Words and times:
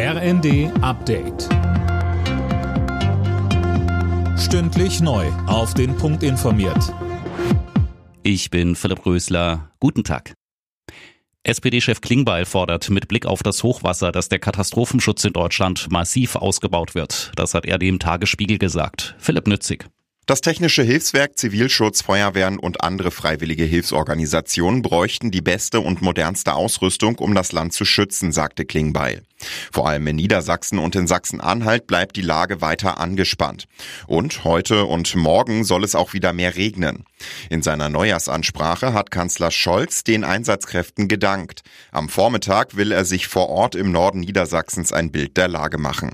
RND 0.00 0.70
Update. 0.80 1.48
Stündlich 4.38 5.00
neu. 5.00 5.26
Auf 5.48 5.74
den 5.74 5.96
Punkt 5.96 6.22
informiert. 6.22 6.94
Ich 8.22 8.48
bin 8.50 8.76
Philipp 8.76 9.04
Rösler. 9.04 9.72
Guten 9.80 10.04
Tag. 10.04 10.34
SPD-Chef 11.42 12.00
Klingbeil 12.00 12.44
fordert 12.44 12.90
mit 12.90 13.08
Blick 13.08 13.26
auf 13.26 13.42
das 13.42 13.64
Hochwasser, 13.64 14.12
dass 14.12 14.28
der 14.28 14.38
Katastrophenschutz 14.38 15.24
in 15.24 15.32
Deutschland 15.32 15.90
massiv 15.90 16.36
ausgebaut 16.36 16.94
wird. 16.94 17.32
Das 17.34 17.54
hat 17.54 17.66
er 17.66 17.78
dem 17.78 17.98
Tagesspiegel 17.98 18.58
gesagt. 18.58 19.16
Philipp 19.18 19.48
Nützig. 19.48 19.88
Das 20.28 20.42
Technische 20.42 20.82
Hilfswerk, 20.82 21.38
Zivilschutz, 21.38 22.02
Feuerwehren 22.02 22.58
und 22.58 22.82
andere 22.82 23.10
freiwillige 23.10 23.64
Hilfsorganisationen 23.64 24.82
bräuchten 24.82 25.30
die 25.30 25.40
beste 25.40 25.80
und 25.80 26.02
modernste 26.02 26.52
Ausrüstung, 26.52 27.16
um 27.16 27.34
das 27.34 27.52
Land 27.52 27.72
zu 27.72 27.86
schützen, 27.86 28.30
sagte 28.30 28.66
Klingbeil. 28.66 29.22
Vor 29.72 29.88
allem 29.88 30.06
in 30.06 30.16
Niedersachsen 30.16 30.78
und 30.78 30.94
in 30.96 31.06
Sachsen-Anhalt 31.06 31.86
bleibt 31.86 32.16
die 32.16 32.20
Lage 32.20 32.60
weiter 32.60 33.00
angespannt. 33.00 33.68
Und 34.06 34.44
heute 34.44 34.84
und 34.84 35.14
morgen 35.16 35.64
soll 35.64 35.82
es 35.82 35.94
auch 35.94 36.12
wieder 36.12 36.34
mehr 36.34 36.56
regnen. 36.56 37.06
In 37.48 37.62
seiner 37.62 37.88
Neujahrsansprache 37.88 38.92
hat 38.92 39.10
Kanzler 39.10 39.50
Scholz 39.50 40.04
den 40.04 40.24
Einsatzkräften 40.24 41.08
gedankt. 41.08 41.62
Am 41.90 42.10
Vormittag 42.10 42.76
will 42.76 42.92
er 42.92 43.06
sich 43.06 43.28
vor 43.28 43.48
Ort 43.48 43.74
im 43.74 43.92
Norden 43.92 44.20
Niedersachsens 44.20 44.92
ein 44.92 45.10
Bild 45.10 45.38
der 45.38 45.48
Lage 45.48 45.78
machen. 45.78 46.10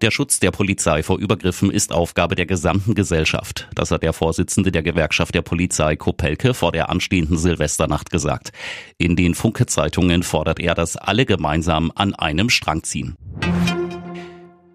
Der 0.00 0.12
Schutz 0.12 0.38
der 0.38 0.52
Polizei 0.52 1.02
vor 1.02 1.18
Übergriffen 1.18 1.72
ist 1.72 1.92
Aufgabe 1.92 2.36
der 2.36 2.46
gesamten 2.46 2.94
Gesellschaft. 2.94 3.68
Das 3.74 3.90
hat 3.90 4.04
der 4.04 4.12
Vorsitzende 4.12 4.70
der 4.70 4.84
Gewerkschaft 4.84 5.34
der 5.34 5.42
Polizei 5.42 5.96
Kopelke 5.96 6.54
vor 6.54 6.70
der 6.70 6.88
anstehenden 6.88 7.36
Silvesternacht 7.36 8.08
gesagt. 8.10 8.52
In 8.96 9.16
den 9.16 9.34
Funke-Zeitungen 9.34 10.22
fordert 10.22 10.60
er, 10.60 10.76
dass 10.76 10.96
alle 10.96 11.26
gemeinsam 11.26 11.90
an 11.96 12.14
einem 12.14 12.48
Strang 12.48 12.84
ziehen. 12.84 13.16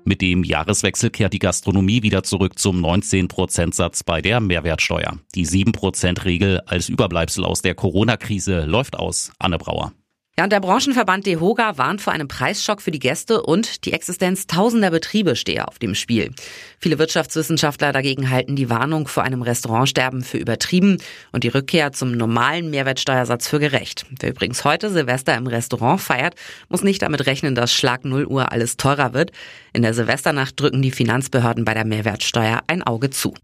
Mit 0.03 0.21
dem 0.21 0.43
Jahreswechsel 0.43 1.09
kehrt 1.09 1.31
die 1.31 1.39
Gastronomie 1.39 2.03
wieder 2.03 2.23
zurück 2.23 2.59
zum 2.59 2.83
19%-Satz 2.83 4.03
bei 4.03 4.21
der 4.21 4.41
Mehrwertsteuer. 4.41 5.19
Die 5.35 5.47
7%-Regel 5.47 6.59
als 6.65 6.89
Überbleibsel 6.89 7.45
aus 7.45 7.61
der 7.61 7.75
Corona-Krise 7.75 8.65
läuft 8.65 8.97
aus. 8.99 9.31
Anne 9.39 9.57
Brauer. 9.57 9.93
Ja, 10.35 10.45
und 10.45 10.51
der 10.51 10.61
Branchenverband 10.61 11.27
DEHOGA 11.27 11.77
warnt 11.77 12.01
vor 12.01 12.11
einem 12.11 12.27
Preisschock 12.27 12.81
für 12.81 12.89
die 12.89 12.97
Gäste 12.97 13.43
und 13.43 13.85
die 13.85 13.93
Existenz 13.93 14.47
tausender 14.47 14.89
Betriebe 14.89 15.35
stehe 15.35 15.67
auf 15.67 15.77
dem 15.77 15.93
Spiel. 15.93 16.31
Viele 16.79 16.97
Wirtschaftswissenschaftler 16.97 17.91
dagegen 17.91 18.31
halten 18.31 18.55
die 18.55 18.67
Warnung 18.67 19.07
vor 19.07 19.21
einem 19.21 19.43
Restaurantsterben 19.43 20.23
für 20.23 20.39
übertrieben 20.39 20.97
und 21.33 21.43
die 21.43 21.49
Rückkehr 21.49 21.91
zum 21.91 22.13
normalen 22.13 22.71
Mehrwertsteuersatz 22.71 23.47
für 23.47 23.59
gerecht. 23.59 24.07
Wer 24.19 24.31
übrigens 24.31 24.65
heute 24.65 24.89
Silvester 24.89 25.37
im 25.37 25.45
Restaurant 25.45 26.01
feiert, 26.01 26.33
muss 26.67 26.81
nicht 26.81 27.03
damit 27.03 27.27
rechnen, 27.27 27.53
dass 27.53 27.71
Schlag 27.71 28.03
0 28.03 28.25
Uhr 28.25 28.51
alles 28.51 28.75
teurer 28.75 29.13
wird. 29.13 29.31
In 29.71 29.83
der 29.83 29.93
Silvesternacht 29.93 30.59
drücken 30.59 30.81
die 30.81 30.89
Finanzbehörden 30.89 31.63
bei 31.63 31.75
der 31.75 31.85
Mehrwertsteuer 31.85 32.63
ein 32.65 32.81
Auge 32.81 33.11
zu. 33.11 33.35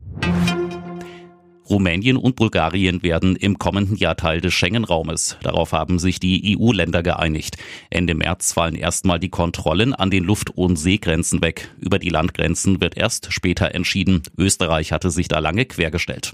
Rumänien 1.69 2.17
und 2.17 2.35
Bulgarien 2.35 3.03
werden 3.03 3.35
im 3.35 3.59
kommenden 3.59 3.95
Jahr 3.95 4.17
Teil 4.17 4.41
des 4.41 4.53
Schengen-Raumes. 4.53 5.37
Darauf 5.43 5.71
haben 5.71 5.99
sich 5.99 6.19
die 6.19 6.57
EU-Länder 6.57 7.03
geeinigt. 7.03 7.57
Ende 7.89 8.15
März 8.15 8.53
fallen 8.53 8.75
erstmal 8.75 9.19
die 9.19 9.29
Kontrollen 9.29 9.93
an 9.93 10.09
den 10.09 10.23
Luft- 10.23 10.49
und 10.49 10.77
Seegrenzen 10.77 11.41
weg. 11.41 11.69
Über 11.79 11.99
die 11.99 12.09
Landgrenzen 12.09 12.81
wird 12.81 12.97
erst 12.97 13.31
später 13.31 13.75
entschieden. 13.75 14.23
Österreich 14.37 14.91
hatte 14.91 15.11
sich 15.11 15.27
da 15.27 15.39
lange 15.39 15.65
quergestellt. 15.65 16.33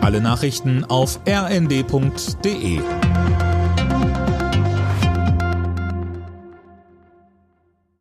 Alle 0.00 0.20
Nachrichten 0.20 0.84
auf 0.84 1.20
rnd.de 1.26 2.80